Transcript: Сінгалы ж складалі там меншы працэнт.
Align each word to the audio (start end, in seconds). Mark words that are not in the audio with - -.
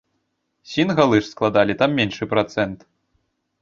Сінгалы 0.71 1.21
ж 1.21 1.23
складалі 1.33 1.79
там 1.85 1.89
меншы 2.01 2.23
працэнт. 2.37 2.79